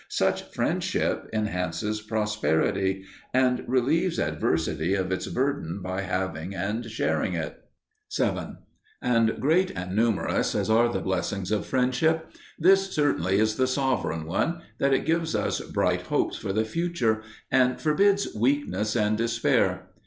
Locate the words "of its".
4.95-5.27